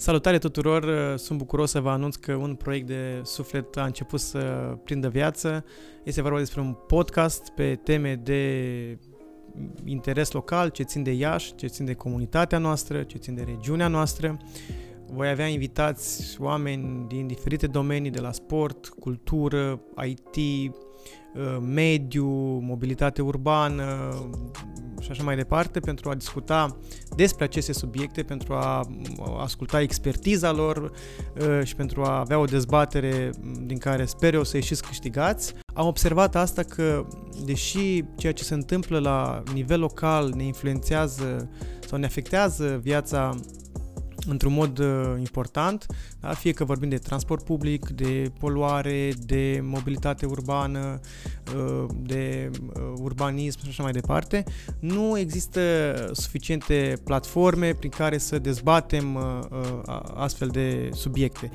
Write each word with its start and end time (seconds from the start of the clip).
Salutare 0.00 0.38
tuturor! 0.38 1.14
Sunt 1.16 1.38
bucuros 1.38 1.70
să 1.70 1.80
vă 1.80 1.90
anunț 1.90 2.14
că 2.14 2.34
un 2.34 2.54
proiect 2.54 2.86
de 2.86 3.20
suflet 3.24 3.76
a 3.76 3.84
început 3.84 4.20
să 4.20 4.38
prindă 4.84 5.08
viață. 5.08 5.64
Este 6.04 6.22
vorba 6.22 6.38
despre 6.38 6.60
un 6.60 6.72
podcast 6.86 7.48
pe 7.48 7.74
teme 7.74 8.14
de 8.14 8.98
interes 9.84 10.32
local, 10.32 10.68
ce 10.68 10.82
țin 10.82 11.02
de 11.02 11.12
Iași, 11.12 11.54
ce 11.54 11.66
țin 11.66 11.84
de 11.84 11.94
comunitatea 11.94 12.58
noastră, 12.58 13.02
ce 13.02 13.18
țin 13.18 13.34
de 13.34 13.42
regiunea 13.42 13.88
noastră. 13.88 14.36
Voi 15.12 15.28
avea 15.28 15.46
invitați 15.46 16.36
oameni 16.40 17.04
din 17.08 17.26
diferite 17.26 17.66
domenii, 17.66 18.10
de 18.10 18.20
la 18.20 18.32
sport, 18.32 18.88
cultură, 18.88 19.80
IT, 20.06 20.36
Uh, 21.34 21.58
mediu, 21.60 22.26
mobilitate 22.58 23.22
urbană 23.22 24.14
și 25.00 25.10
așa 25.10 25.22
mai 25.22 25.36
departe, 25.36 25.80
pentru 25.80 26.10
a 26.10 26.14
discuta 26.14 26.76
despre 27.16 27.44
aceste 27.44 27.72
subiecte, 27.72 28.22
pentru 28.22 28.54
a 28.54 28.88
asculta 29.38 29.80
expertiza 29.80 30.52
lor 30.52 30.76
uh, 30.80 31.60
și 31.64 31.74
pentru 31.74 32.02
a 32.02 32.18
avea 32.18 32.38
o 32.38 32.44
dezbatere 32.44 33.30
din 33.62 33.78
care 33.78 34.04
sper 34.04 34.34
eu 34.34 34.44
să 34.44 34.56
ieșiți 34.56 34.82
câștigați. 34.82 35.54
Am 35.74 35.86
observat 35.86 36.36
asta 36.36 36.62
că, 36.62 37.06
deși 37.44 38.04
ceea 38.16 38.32
ce 38.32 38.44
se 38.44 38.54
întâmplă 38.54 38.98
la 38.98 39.42
nivel 39.54 39.80
local 39.80 40.32
ne 40.36 40.42
influențează 40.42 41.50
sau 41.86 41.98
ne 41.98 42.06
afectează 42.06 42.80
viața 42.82 43.34
într-un 44.30 44.52
mod 44.52 44.78
uh, 44.78 45.14
important, 45.18 45.86
da? 46.20 46.32
fie 46.32 46.52
că 46.52 46.64
vorbim 46.64 46.88
de 46.88 46.98
transport 46.98 47.44
public, 47.44 47.88
de 47.88 48.32
poluare, 48.38 49.12
de 49.26 49.60
mobilitate 49.62 50.26
urbană, 50.26 51.00
uh, 51.56 51.86
de 52.02 52.50
uh, 52.74 52.92
urbanism 52.96 53.62
și 53.62 53.68
așa 53.68 53.82
mai 53.82 53.92
departe, 53.92 54.44
nu 54.78 55.18
există 55.18 55.60
suficiente 56.12 56.98
platforme 57.04 57.74
prin 57.74 57.90
care 57.90 58.18
să 58.18 58.38
dezbatem 58.38 59.14
uh, 59.14 59.22
uh, 59.50 60.00
astfel 60.14 60.48
de 60.48 60.90
subiecte. 60.92 61.52